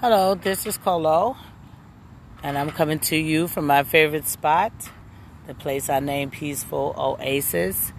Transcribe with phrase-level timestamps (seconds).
[0.00, 1.36] Hello, this is Colo,
[2.44, 4.70] and I'm coming to you from my favorite spot,
[5.48, 7.92] the place I named Peaceful Oasis,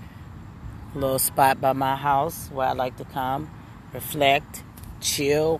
[0.96, 3.52] a little spot by my house where I like to come,
[3.92, 4.64] reflect,
[5.02, 5.60] chill,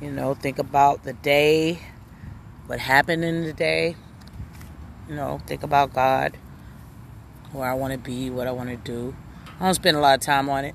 [0.00, 1.78] you know, think about the day,
[2.66, 3.94] what happened in the day,
[5.08, 6.36] you know, think about God,
[7.52, 9.14] where I want to be, what I want to do.
[9.60, 10.74] I don't spend a lot of time on it,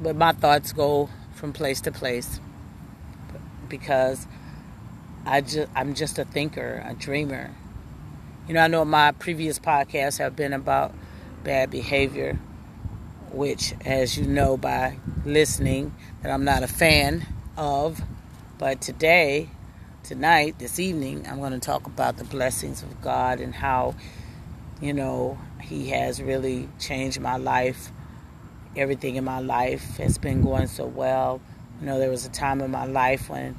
[0.00, 2.40] but my thoughts go from place to place
[3.72, 4.28] because
[5.24, 7.50] I just I'm just a thinker, a dreamer.
[8.46, 10.94] You know, I know my previous podcasts have been about
[11.42, 12.38] bad behavior,
[13.32, 18.02] which, as you know by listening, that I'm not a fan of.
[18.58, 19.48] But today,
[20.04, 23.94] tonight, this evening, I'm going to talk about the blessings of God and how,
[24.80, 27.90] you know, He has really changed my life.
[28.76, 31.40] Everything in my life has been going so well
[31.82, 33.56] you know, there was a time in my life when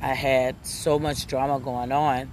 [0.00, 2.30] I had so much drama going on.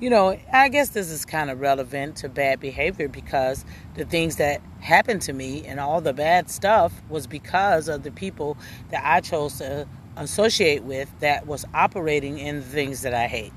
[0.00, 4.36] You know, I guess this is kind of relevant to bad behavior because the things
[4.36, 8.56] that happened to me and all the bad stuff was because of the people
[8.90, 13.52] that I chose to associate with that was operating in the things that I hate.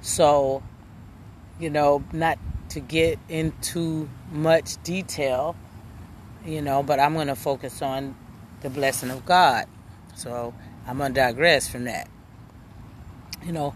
[0.00, 0.62] So,
[1.60, 2.38] you know, not
[2.70, 5.56] to get into much detail,
[6.46, 8.16] you know, but I'm going to focus on
[8.62, 9.66] the blessing of God.
[10.16, 10.54] So
[10.86, 12.08] I'm to digress from that.
[13.44, 13.74] You know,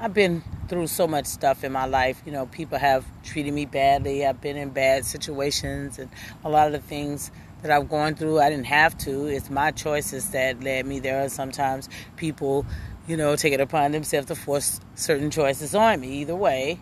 [0.00, 2.22] I've been through so much stuff in my life.
[2.24, 4.26] You know, people have treated me badly.
[4.26, 6.10] I've been in bad situations, and
[6.44, 9.26] a lot of the things that I've gone through, I didn't have to.
[9.26, 11.28] It's my choices that led me there.
[11.28, 12.66] Sometimes people,
[13.06, 16.22] you know, take it upon themselves to force certain choices on me.
[16.22, 16.80] Either way,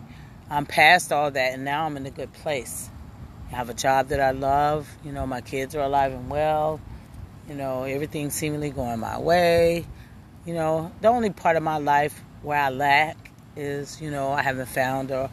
[0.49, 2.89] I'm past all that, and now I'm in a good place.
[3.51, 4.87] I have a job that I love.
[5.03, 6.79] You know, my kids are alive and well.
[7.51, 9.85] You know, everything seemingly going my way.
[10.45, 14.41] You know, the only part of my life where I lack is, you know, I
[14.41, 15.29] haven't found a,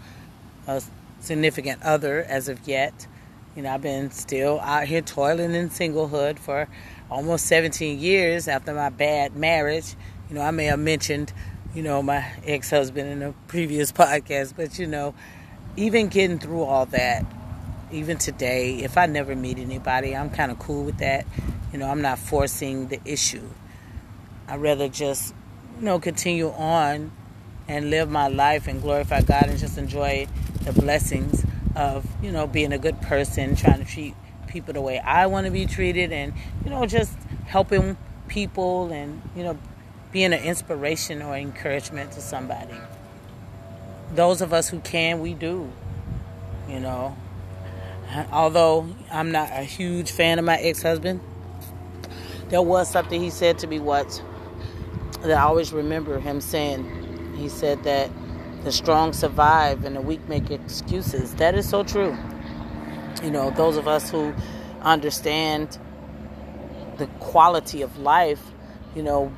[0.67, 0.83] a
[1.21, 3.07] significant other as of yet.
[3.55, 6.67] You know, I've been still out here toiling in singlehood for
[7.09, 9.95] almost 17 years after my bad marriage.
[10.29, 11.33] You know, I may have mentioned,
[11.73, 15.15] you know, my ex husband in a previous podcast, but, you know,
[15.77, 17.25] even getting through all that,
[17.93, 21.25] even today, if I never meet anybody, I'm kind of cool with that.
[21.73, 23.49] You know, I'm not forcing the issue.
[24.47, 25.35] I'd rather just,
[25.79, 27.13] you know, continue on
[27.69, 30.27] and live my life and glorify God and just enjoy
[30.65, 31.45] the blessings
[31.77, 34.15] of, you know, being a good person, trying to treat
[34.47, 36.33] people the way I want to be treated and,
[36.65, 37.13] you know, just
[37.47, 37.99] helping
[38.29, 39.59] people and, you know,
[40.11, 42.77] being an inspiration or encouragement to somebody.
[44.15, 45.71] Those of us who can, we do,
[46.69, 47.17] you know.
[48.33, 51.21] Although I'm not a huge fan of my ex husband,
[52.49, 54.23] there was something he said to me once
[55.21, 57.35] that I always remember him saying.
[57.37, 58.11] He said that
[58.65, 61.35] the strong survive and the weak make excuses.
[61.37, 62.17] That is so true.
[63.23, 64.35] You know, those of us who
[64.83, 65.79] understand
[66.97, 68.43] the quality of life,
[68.95, 69.33] you know,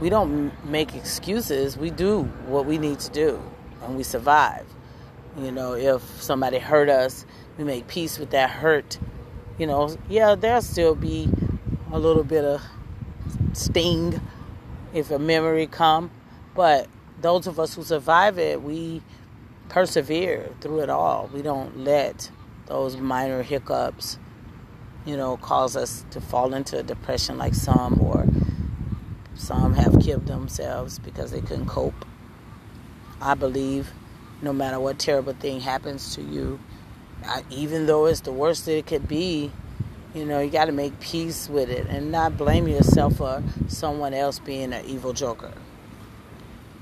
[0.00, 1.76] we don't make excuses.
[1.76, 3.42] We do what we need to do
[3.82, 4.66] and we survive.
[5.36, 7.26] You know, if somebody hurt us,
[7.58, 8.98] we make peace with that hurt.
[9.58, 11.28] You know, yeah, there'll still be
[11.94, 12.60] a little bit of
[13.52, 14.20] sting
[14.92, 16.10] if a memory come,
[16.52, 16.88] but
[17.20, 19.00] those of us who survive it, we
[19.68, 21.30] persevere through it all.
[21.32, 22.32] We don't let
[22.66, 24.18] those minor hiccups,
[25.06, 28.26] you know, cause us to fall into a depression like some or
[29.36, 32.04] some have killed themselves because they couldn't cope.
[33.20, 33.92] I believe
[34.42, 36.58] no matter what terrible thing happens to you,
[37.50, 39.52] even though it's the worst that it could be,
[40.14, 44.14] you know, you got to make peace with it and not blame yourself for someone
[44.14, 45.52] else being an evil joker.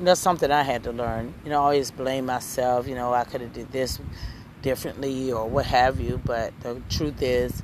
[0.00, 1.34] that's something I had to learn.
[1.44, 2.86] You know, I always blame myself.
[2.86, 4.00] You know, I could have did this
[4.62, 6.20] differently or what have you.
[6.24, 7.62] But the truth is,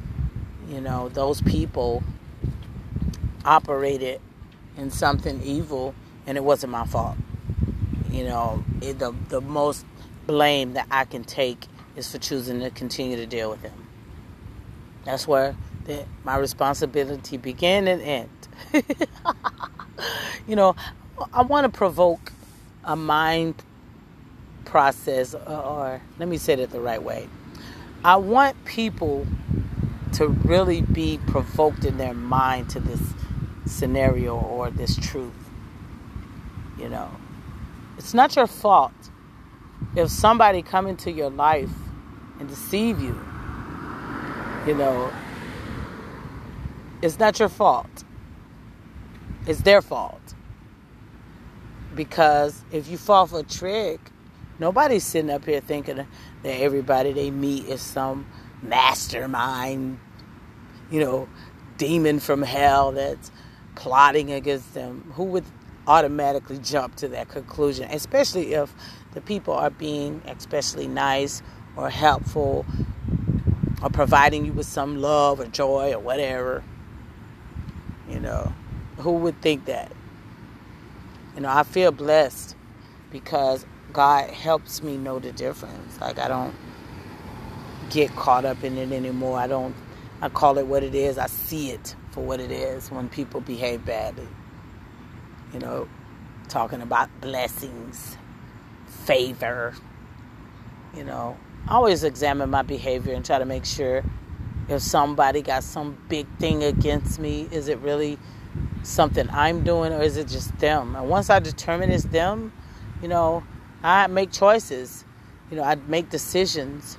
[0.69, 2.03] you know, those people
[3.45, 4.21] operated
[4.77, 5.95] in something evil,
[6.27, 7.17] and it wasn't my fault.
[8.11, 9.85] You know, it, the the most
[10.27, 11.67] blame that I can take
[11.97, 13.88] is for choosing to continue to deal with him.
[15.09, 15.57] That's where
[15.87, 18.29] the, my responsibility began and end.
[20.47, 20.77] you know,
[21.33, 22.31] I want to provoke
[22.85, 23.55] a mind
[24.67, 27.27] process, or, or let me say it the right way.
[28.05, 29.27] I want people
[30.13, 33.01] to really be provoked in their mind to this
[33.65, 35.33] scenario or this truth.
[36.79, 37.11] You know,
[37.97, 38.93] it's not your fault
[39.97, 41.73] if somebody come into your life
[42.39, 43.19] and deceive you
[44.69, 45.11] you know,
[47.01, 48.05] it's not your fault.
[49.47, 50.35] It's their fault.
[51.95, 53.99] Because if you fall for a trick,
[54.59, 56.07] nobody's sitting up here thinking that
[56.45, 58.27] everybody they meet is some
[58.61, 59.99] mastermind,
[60.91, 61.31] you know,
[61.79, 63.33] demon from hell that's
[63.75, 65.11] plotting against them.
[65.15, 65.45] Who would
[65.87, 68.75] automatically jump to that conclusion, especially if
[69.15, 71.43] the people are being especially nice
[71.75, 72.67] or helpful
[73.83, 76.63] or providing you with some love or joy or whatever.
[78.09, 78.53] You know,
[78.99, 79.93] who would think that?
[81.35, 82.57] You know, I feel blessed
[83.11, 86.01] because God helps me know the difference.
[86.01, 86.55] Like, I don't
[87.91, 89.39] get caught up in it anymore.
[89.39, 89.75] I don't,
[90.21, 91.19] I call it what it is.
[91.19, 94.27] I see it for what it is when people behave badly.
[95.53, 95.89] You know,
[96.49, 98.17] talking about blessings,
[98.87, 99.75] favor.
[100.97, 101.37] You know,
[101.69, 104.03] I always examine my behavior and try to make sure
[104.71, 108.19] if somebody got some big thing against me, is it really
[108.83, 110.97] something I'm doing or is it just them?
[110.97, 112.55] And once I determine it's them,
[113.03, 113.45] you know,
[113.83, 115.05] I make choices.
[115.51, 116.97] You know, I make decisions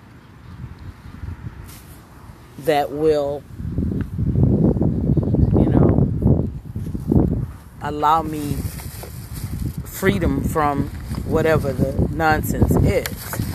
[2.59, 3.41] that will,
[5.57, 6.47] you know,
[7.81, 8.55] allow me
[9.83, 10.89] freedom from
[11.25, 13.48] whatever the nonsense is.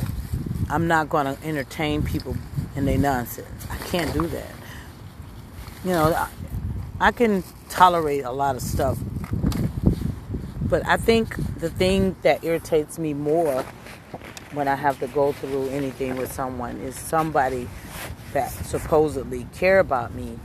[0.74, 2.36] I'm not going to entertain people
[2.74, 3.64] in their nonsense.
[3.70, 4.50] I can't do that.
[5.84, 6.28] You know, I,
[6.98, 8.98] I can tolerate a lot of stuff.
[10.60, 13.62] But I think the thing that irritates me more
[14.52, 17.68] when I have to go through anything with someone is somebody
[18.32, 20.40] that supposedly care about me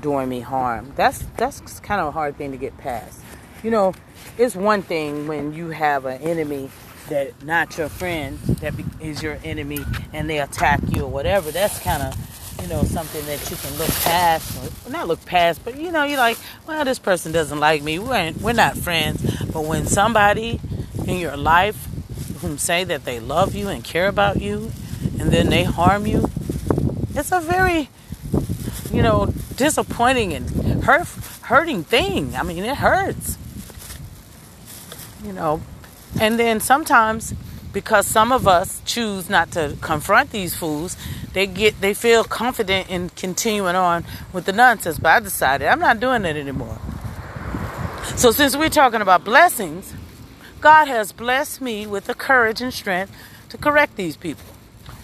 [0.00, 0.92] doing me harm.
[0.96, 3.20] That's that's kind of a hard thing to get past.
[3.62, 3.94] You know,
[4.36, 6.70] it's one thing when you have an enemy
[7.08, 9.80] that not your friend that is your enemy
[10.12, 11.50] and they attack you or whatever.
[11.50, 12.14] That's kind of
[12.62, 16.04] you know, something that you can look past, or not look past, but you know,
[16.04, 17.98] you're like, well, this person doesn't like me.
[17.98, 19.22] We're we're not friends.
[19.52, 20.60] But when somebody
[21.06, 21.86] in your life
[22.40, 24.72] whom say that they love you and care about you,
[25.18, 26.28] and then they harm you,
[27.14, 27.88] it's a very,
[28.92, 31.06] you know, disappointing and hurt,
[31.42, 32.34] hurting thing.
[32.36, 33.38] I mean, it hurts.
[35.24, 35.60] You know,
[36.20, 37.34] and then sometimes
[37.72, 40.96] because some of us choose not to confront these fools
[41.32, 44.98] they get they feel confident in continuing on with the nonsense.
[44.98, 46.78] But i decided i'm not doing it anymore.
[48.16, 49.94] So since we're talking about blessings
[50.60, 53.12] god has blessed me with the courage and strength
[53.50, 54.44] to correct these people.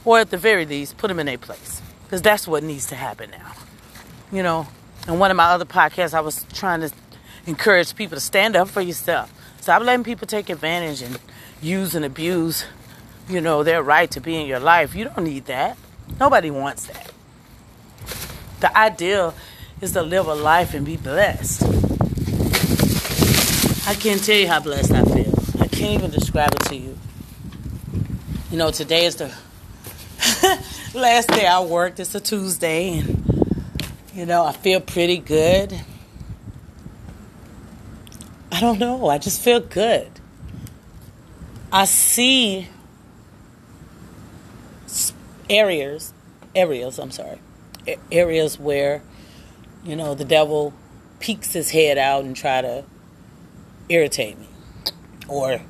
[0.04, 1.80] Or at the very least put them in a place.
[2.04, 3.52] Because that's what needs to happen now.
[4.32, 4.66] You know
[5.06, 6.90] in one of my other podcasts i was trying to
[7.46, 9.30] encourage people to stand up for yourself
[9.64, 11.18] stop letting people take advantage and
[11.62, 12.66] use and abuse,
[13.30, 14.94] you know, their right to be in your life.
[14.94, 15.78] You don't need that.
[16.20, 17.10] Nobody wants that.
[18.60, 19.34] The ideal
[19.80, 21.62] is to live a life and be blessed.
[23.88, 25.34] I can't tell you how blessed I feel.
[25.58, 26.98] I can't even describe it to you.
[28.50, 29.34] You know, today is the
[30.94, 32.00] last day I worked.
[32.00, 33.56] It's a Tuesday, and
[34.14, 35.74] you know, I feel pretty good.
[38.54, 39.08] I don't know.
[39.08, 40.08] I just feel good.
[41.72, 42.68] I see
[45.50, 46.14] areas,
[46.54, 47.40] areas, I'm sorry,
[48.12, 49.02] areas where,
[49.82, 50.72] you know, the devil
[51.18, 52.84] peeks his head out and try to
[53.88, 54.46] irritate me
[55.26, 55.60] or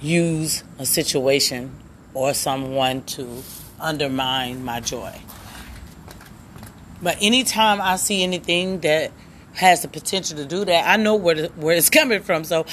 [0.00, 1.74] use a situation
[2.14, 3.42] or someone to
[3.78, 5.20] undermine my joy.
[7.02, 9.12] But anytime I see anything that
[9.54, 12.44] has the potential to do that, I know where the, where it's coming from.
[12.44, 12.66] So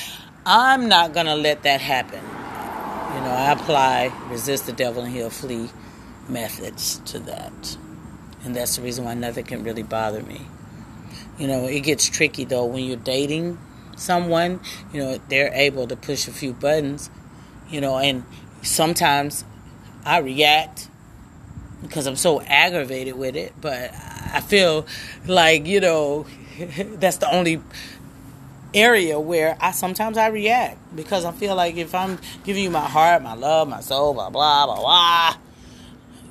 [0.46, 2.22] I'm not to let that happen.
[2.22, 5.70] You know, I apply resist the devil and he'll flee
[6.28, 7.78] methods to that.
[8.44, 10.42] And that's the reason why nothing can really bother me.
[11.38, 13.58] You know, it gets tricky though when you're dating
[13.96, 14.60] someone,
[14.94, 17.10] you know, they're able to push a few buttons,
[17.70, 18.24] you know, and
[18.62, 19.44] sometimes
[20.06, 20.90] I react
[21.82, 23.92] because I'm so aggravated with it, but
[24.34, 24.86] I feel
[25.26, 26.26] like, you know,
[27.00, 27.62] that's the only
[28.74, 32.88] area where I sometimes I react because I feel like if I'm giving you my
[32.88, 35.38] heart, my love, my soul, blah blah blah blah,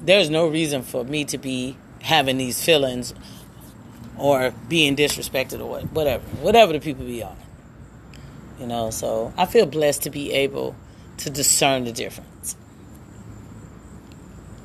[0.02, 3.14] there's no reason for me to be having these feelings
[4.16, 7.36] or being disrespected or whatever, whatever the people be on.
[8.60, 10.74] You know, so I feel blessed to be able
[11.18, 12.56] to discern the difference.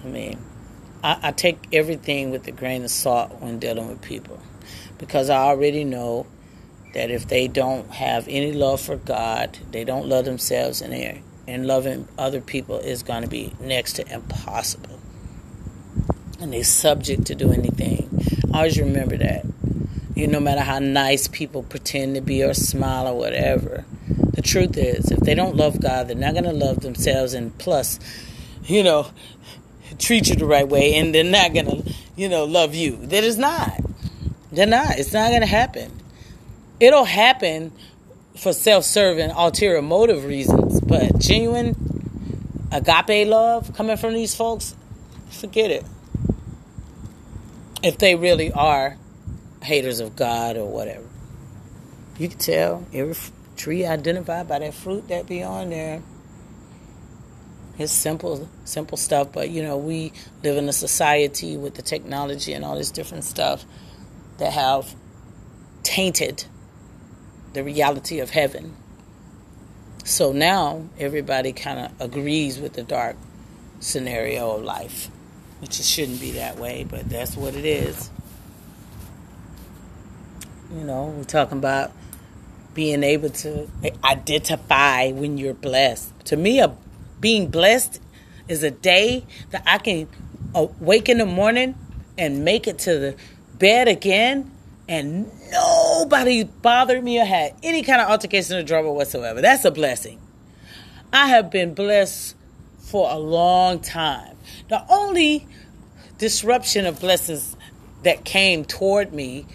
[0.03, 0.39] I mean,
[1.03, 4.39] I, I take everything with a grain of salt when dealing with people
[4.97, 6.27] because I already know
[6.93, 11.21] that if they don't have any love for God, they don't love themselves, and they
[11.47, 14.99] and loving other people is going to be next to impossible.
[16.39, 18.09] And they're subject to do anything.
[18.53, 19.45] Always remember that.
[20.15, 23.85] You know, no matter how nice people pretend to be or smile or whatever.
[24.33, 27.33] The truth is, if they don't love God, they're not going to love themselves.
[27.33, 27.99] And plus,
[28.63, 29.07] you know,
[29.97, 32.97] treat you the right way, and they're not going to, you know, love you.
[33.07, 33.82] That is not.
[34.53, 34.99] They're not.
[34.99, 35.91] It's not going to happen.
[36.79, 37.71] It'll happen
[38.37, 41.75] for self serving, ulterior motive reasons, but genuine
[42.71, 44.75] agape love coming from these folks,
[45.29, 45.83] forget it.
[47.81, 48.97] If they really are
[49.63, 51.05] haters of God or whatever.
[52.19, 53.15] You can tell every
[53.57, 56.03] tree identified by that fruit that be on there.
[57.79, 62.53] It's simple, simple stuff, but you know, we live in a society with the technology
[62.53, 63.65] and all this different stuff
[64.37, 64.95] that have
[65.83, 66.45] tainted
[67.53, 68.75] the reality of heaven.
[70.03, 73.15] So now everybody kind of agrees with the dark
[73.79, 75.09] scenario of life,
[75.59, 78.09] which it shouldn't be that way, but that's what it is.
[80.73, 81.91] You know, we're talking about
[82.73, 83.69] being able to
[84.03, 86.11] identify when you're blessed.
[86.25, 86.75] To me, a,
[87.19, 88.01] being blessed
[88.47, 90.07] is a day that I can
[90.55, 91.75] uh, wake in the morning
[92.17, 93.15] and make it to the
[93.63, 94.51] bed again
[94.89, 99.39] and nobody bothered me or had any kind of altercation or drama whatsoever.
[99.39, 100.19] That's a blessing.
[101.13, 102.35] I have been blessed
[102.79, 104.35] for a long time.
[104.67, 105.47] The only
[106.17, 107.55] disruption of blessings
[108.03, 109.45] that came toward me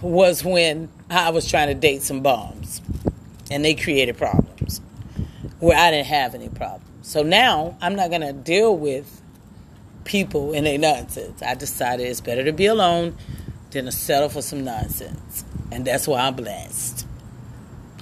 [0.00, 2.80] was when I was trying to date some bums
[3.50, 4.80] and they created problems
[5.60, 6.86] where I didn't have any problems.
[7.02, 9.20] So now I'm not going to deal with
[10.08, 11.40] people and their nonsense.
[11.42, 13.16] I decided it's better to be alone
[13.70, 15.44] than to settle for some nonsense.
[15.70, 17.06] And that's why I'm blessed.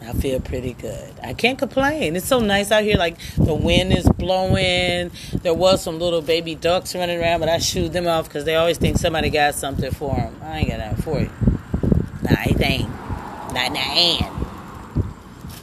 [0.00, 1.14] I feel pretty good.
[1.20, 2.14] I can't complain.
[2.14, 2.96] It's so nice out here.
[2.96, 5.10] Like the wind is blowing.
[5.32, 8.54] There was some little baby ducks running around, but I shooed them off because they
[8.54, 10.36] always think somebody got something for them.
[10.42, 11.30] I ain't got nothing for you.
[12.22, 12.88] Nah, anything.
[13.52, 14.46] Not nothing.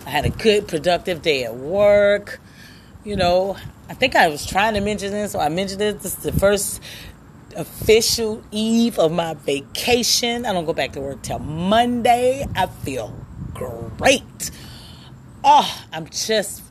[0.05, 2.41] I had a good, productive day at work.
[3.05, 3.57] You know,
[3.93, 5.99] I think I was trying to mention this, so I mentioned it.
[5.99, 6.81] This is the first
[7.55, 10.47] official eve of my vacation.
[10.47, 12.43] I don't go back to work till Monday.
[12.55, 13.15] I feel
[13.53, 14.49] great.
[15.43, 16.63] Oh, I'm just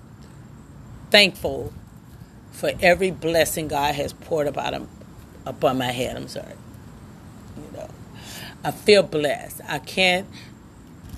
[1.13, 1.73] thankful
[2.51, 4.89] for every blessing God has poured about him,
[5.47, 6.17] upon my head.
[6.17, 6.57] I'm sorry.
[7.57, 7.89] You know,
[8.65, 9.61] I feel blessed.
[9.69, 10.27] I can't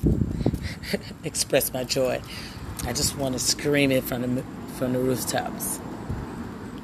[1.25, 2.20] express my joy.
[2.84, 4.44] I just want to scream it from the
[4.75, 5.80] from the rooftops.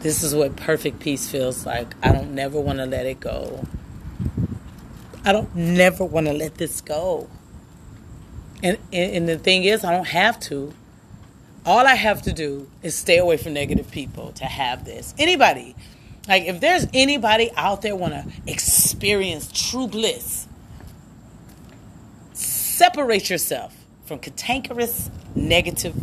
[0.01, 1.95] This is what perfect peace feels like.
[2.03, 3.65] I don't never want to let it go.
[5.25, 7.29] I don't never want to let this go.
[8.63, 10.73] And, and the thing is, I don't have to.
[11.67, 15.15] All I have to do is stay away from negative people to have this.
[15.19, 15.77] Anybody,
[16.27, 20.47] like if there's anybody out there want to experience true bliss,
[22.33, 23.77] separate yourself
[24.07, 25.95] from cantankerous, negative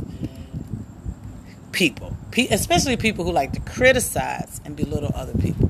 [1.77, 2.13] people
[2.49, 5.69] especially people who like to criticize and belittle other people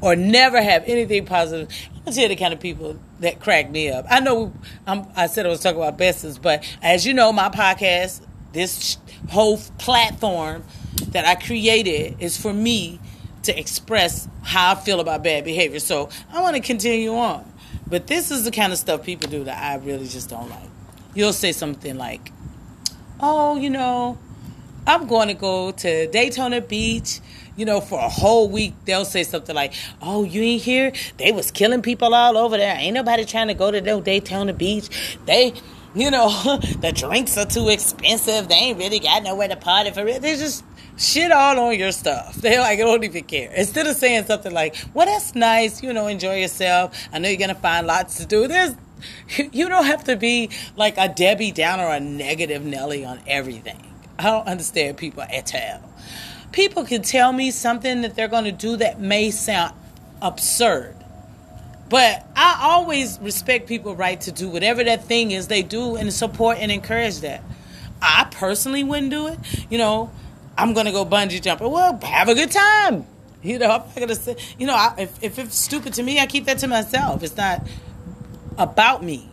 [0.00, 1.68] or never have anything positive.
[2.06, 4.04] I'm tell the kind of people that crack me up.
[4.10, 4.52] I know
[4.86, 8.20] I'm, i said I was talking about bestest, but as you know, my podcast,
[8.52, 8.98] this
[9.30, 10.64] whole platform
[11.08, 13.00] that I created is for me
[13.42, 15.80] to express how I feel about bad behavior.
[15.80, 17.52] So I want to continue on.
[17.88, 20.68] But this is the kind of stuff people do that I really just don't like.
[21.14, 22.32] You'll say something like,
[23.20, 24.18] oh, you know,
[24.86, 27.20] I'm going to go to Daytona Beach.
[27.56, 30.92] You know, for a whole week, they'll say something like, "Oh, you ain't here?
[31.16, 32.76] They was killing people all over there.
[32.76, 35.16] Ain't nobody trying to go to no Daytona Beach.
[35.24, 35.54] They,
[35.94, 36.28] you know,
[36.80, 38.48] the drinks are too expensive.
[38.48, 40.20] They ain't really got nowhere to party for it.
[40.20, 40.64] They just
[40.98, 42.36] shit all on your stuff.
[42.42, 43.50] They like don't even care.
[43.52, 45.82] Instead of saying something like, "Well, that's nice.
[45.82, 47.08] You know, enjoy yourself.
[47.12, 48.76] I know you're gonna find lots to do." There's
[49.52, 53.82] you don't have to be like a Debbie Downer or a negative Nelly on everything.
[54.18, 55.90] I don't understand people at all.
[56.52, 59.74] People can tell me something that they're going to do that may sound
[60.22, 60.94] absurd.
[61.88, 66.12] But I always respect people's right to do whatever that thing is they do and
[66.12, 67.42] support and encourage that.
[68.02, 69.38] I personally wouldn't do it.
[69.70, 70.10] You know,
[70.58, 71.70] I'm going to go bungee jumping.
[71.70, 73.06] Well, have a good time.
[73.42, 76.02] You know, I'm not going to say, you know, I, if, if it's stupid to
[76.02, 77.22] me, I keep that to myself.
[77.22, 77.66] It's not
[78.58, 79.28] about me.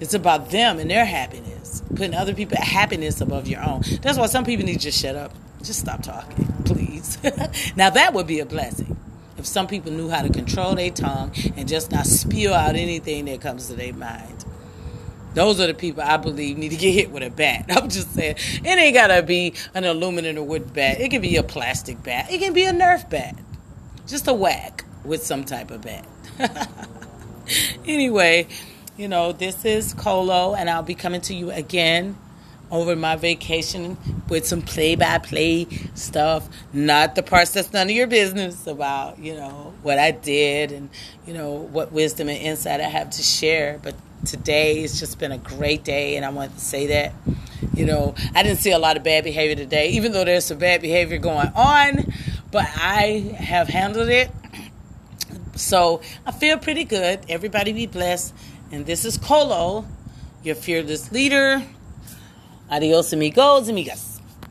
[0.00, 1.82] It's about them and their happiness.
[1.90, 3.82] Putting other people's happiness above your own.
[4.02, 5.32] That's why some people need to just shut up.
[5.62, 7.18] Just stop talking, please.
[7.76, 8.96] now that would be a blessing.
[9.38, 13.26] If some people knew how to control their tongue and just not spew out anything
[13.26, 14.44] that comes to their mind.
[15.34, 17.66] Those are the people I believe need to get hit with a bat.
[17.70, 20.98] I'm just saying, it ain't gotta be an aluminum or wood bat.
[21.00, 22.32] It can be a plastic bat.
[22.32, 23.36] It can be a Nerf bat.
[24.06, 26.06] Just a whack with some type of bat.
[27.86, 28.46] anyway,
[28.96, 32.16] you know, this is Colo, and I'll be coming to you again
[32.70, 33.96] over my vacation
[34.28, 39.18] with some play by play stuff, not the parts that's none of your business about,
[39.18, 40.90] you know, what I did and,
[41.26, 43.78] you know, what wisdom and insight I have to share.
[43.82, 47.12] But today it's just been a great day, and I want to say that.
[47.74, 50.58] You know, I didn't see a lot of bad behavior today, even though there's some
[50.58, 52.12] bad behavior going on,
[52.50, 54.30] but I have handled it.
[55.54, 57.20] So I feel pretty good.
[57.28, 58.34] Everybody be blessed.
[58.72, 59.84] And this is Colo,
[60.42, 61.62] your fearless leader.
[62.68, 64.15] Adios, amigos, amigas.